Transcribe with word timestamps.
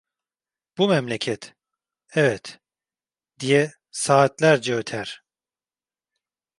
"Bu 0.77 0.87
memleket, 0.87 1.55
evet…" 2.15 2.59
diye 3.39 3.73
saatlerce 3.91 4.75
öter… 4.75 5.23